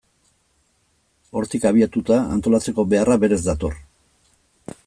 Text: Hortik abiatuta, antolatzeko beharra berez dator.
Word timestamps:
Hortik 1.41 1.69
abiatuta, 1.71 2.19
antolatzeko 2.39 2.89
beharra 2.95 3.19
berez 3.25 3.41
dator. 3.49 3.81